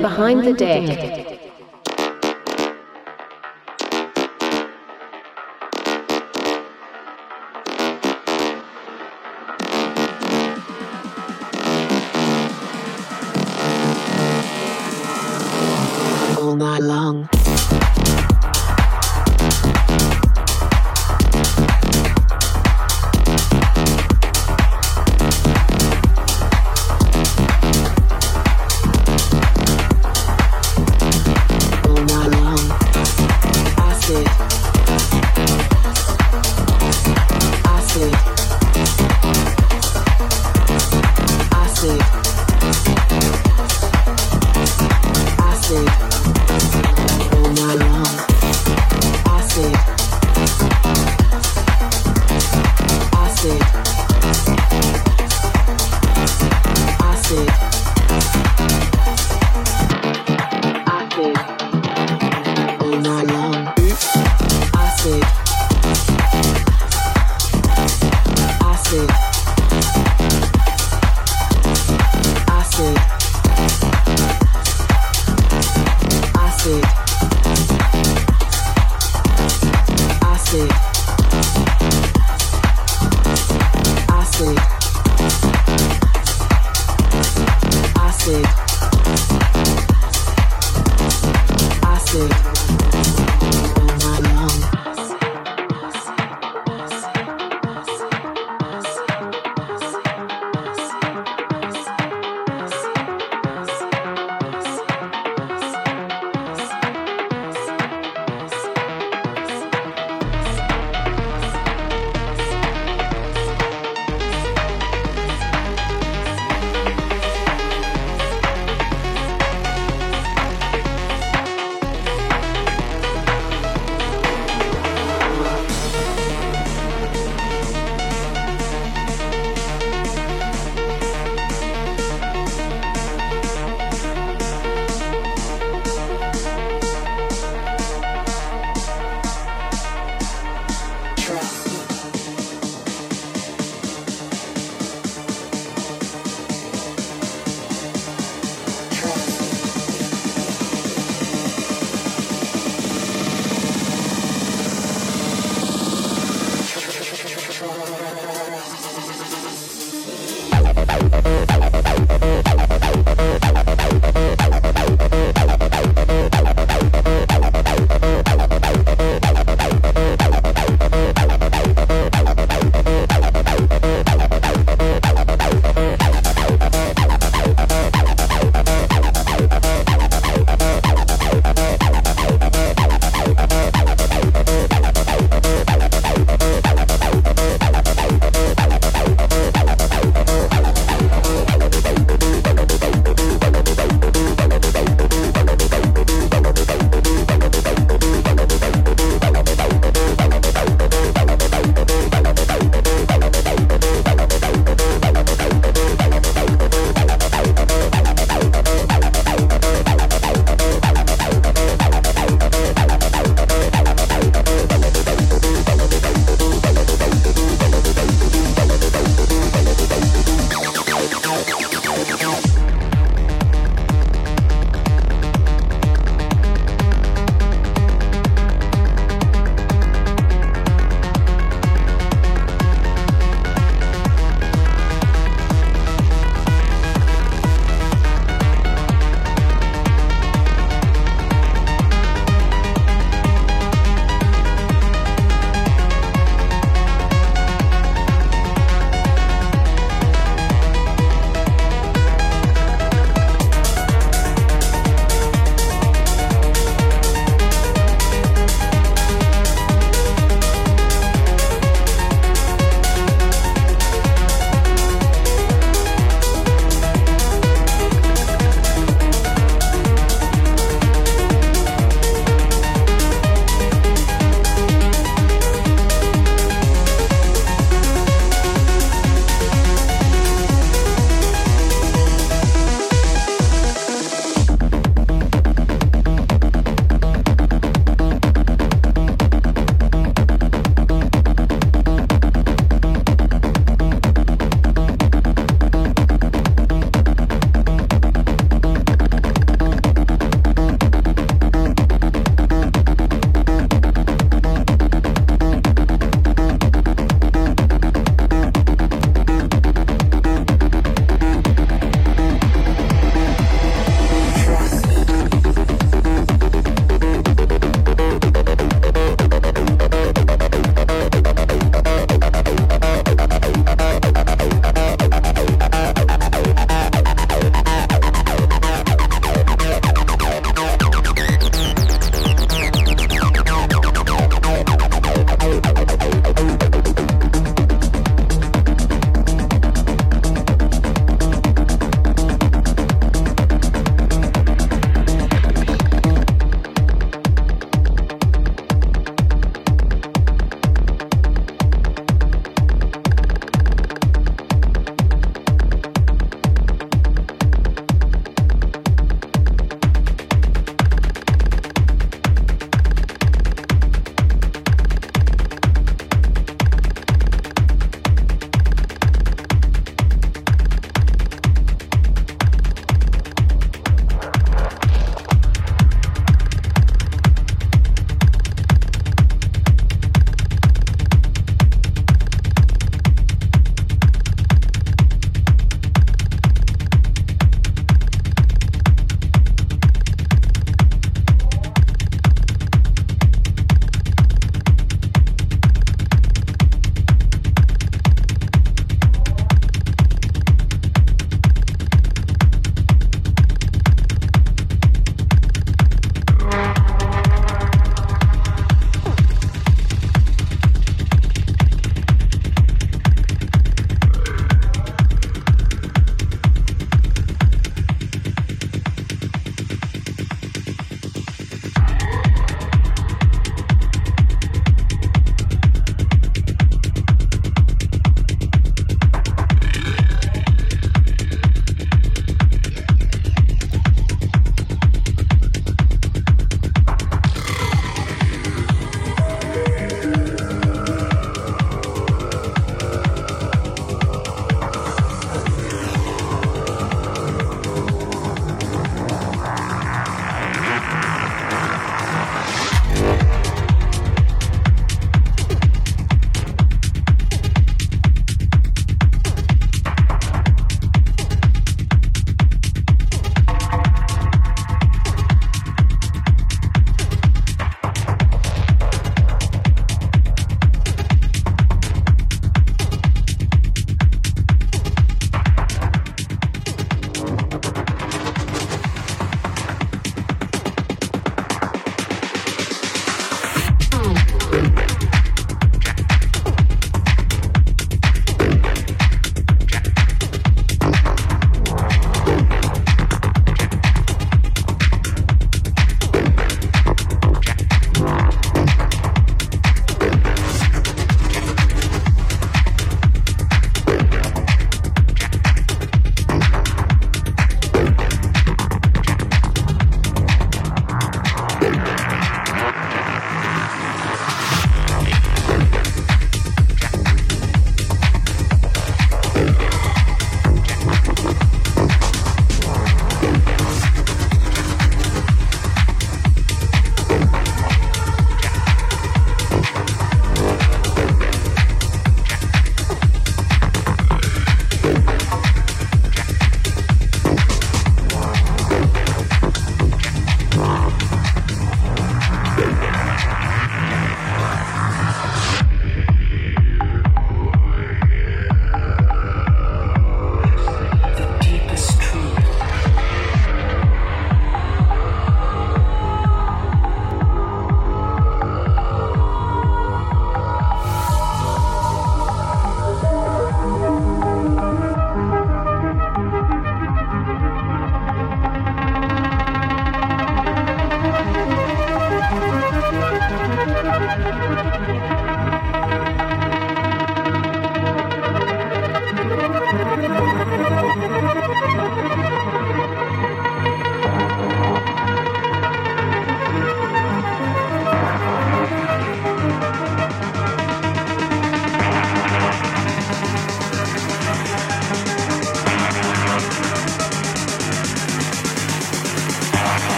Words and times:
Behind 0.00 0.44
the 0.44 0.52
deck. 0.52 1.27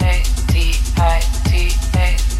A 0.00 0.22
T 0.48 0.74
I 0.96 1.20
T 1.44 1.72
A. 1.96 2.31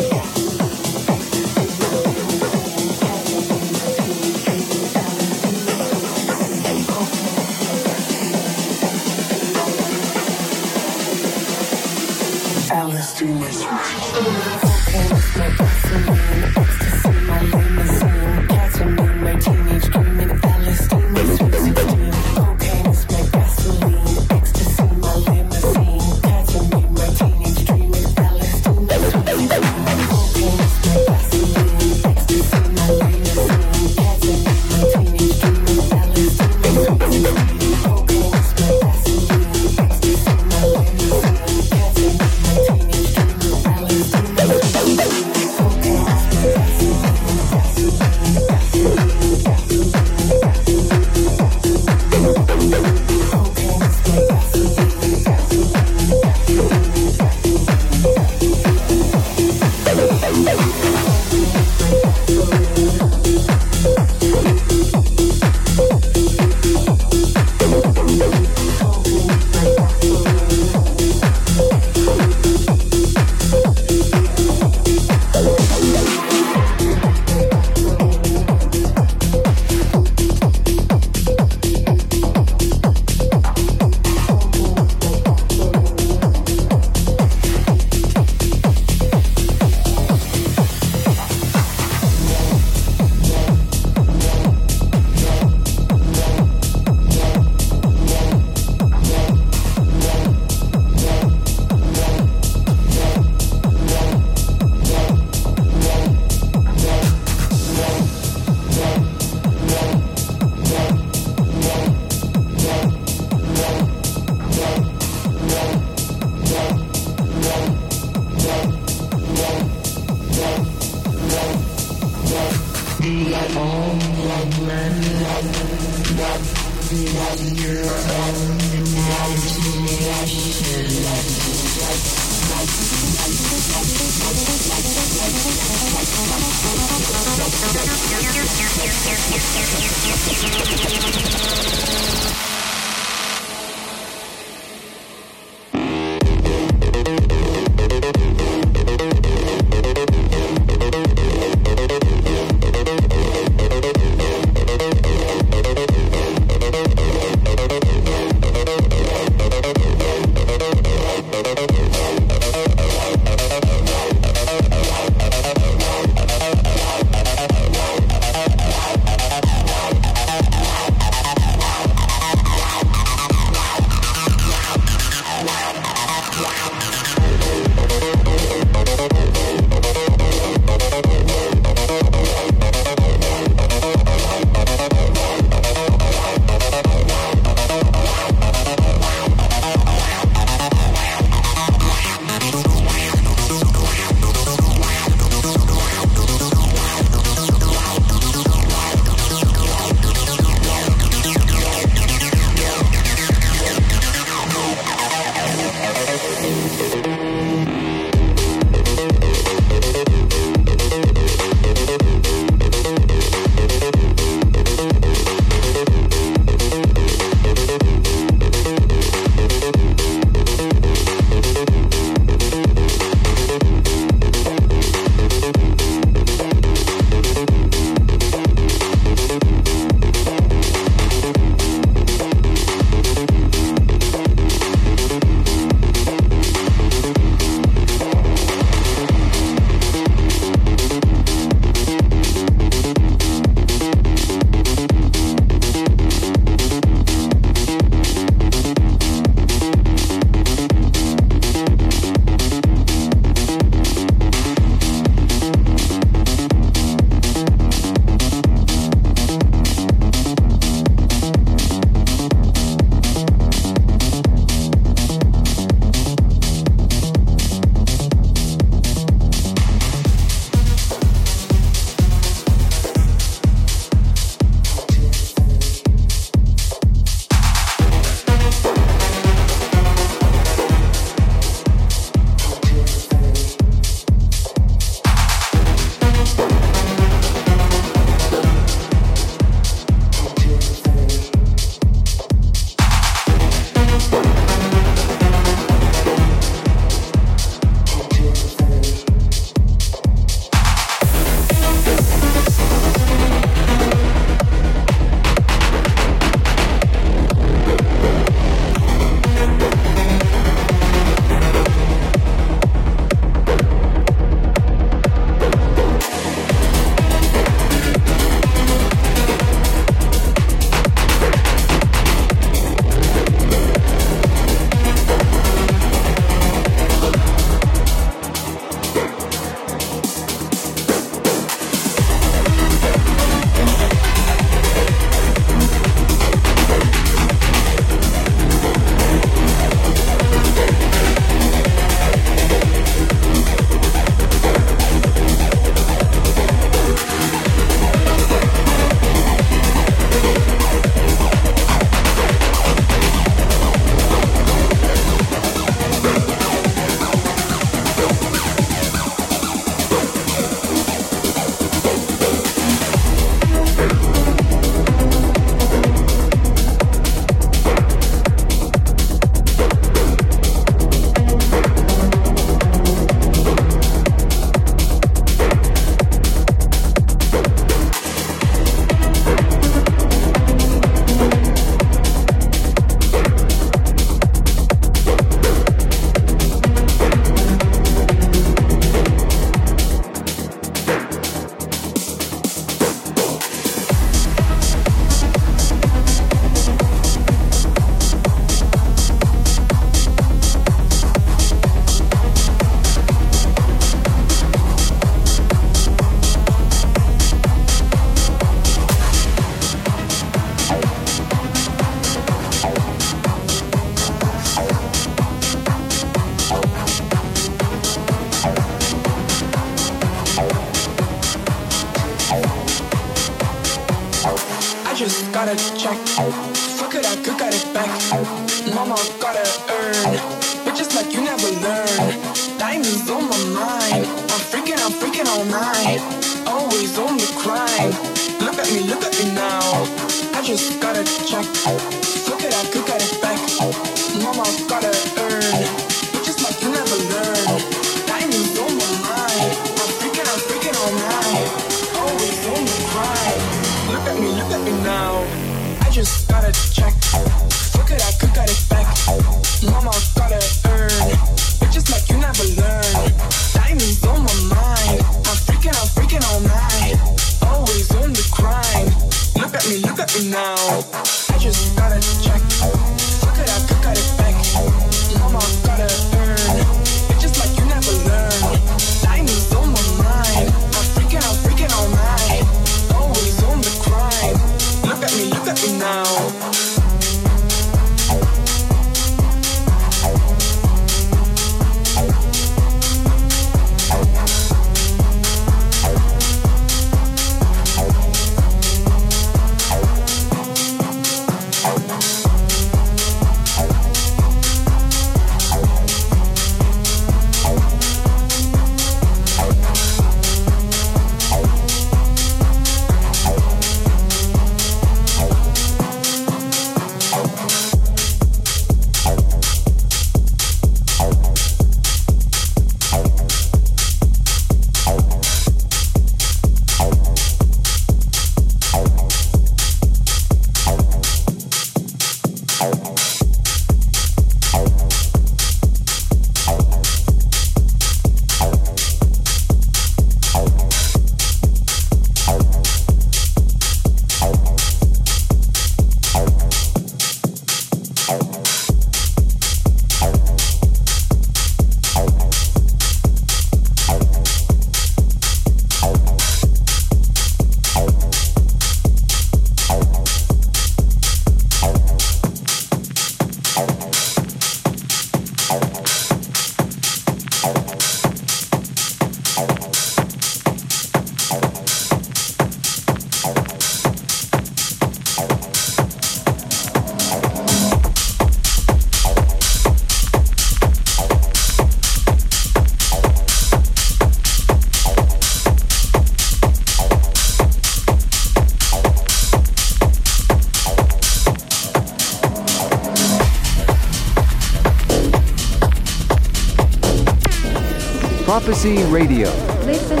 Profecy 598.51 598.83
Radio. 598.91 599.31
Listen 599.65 600.00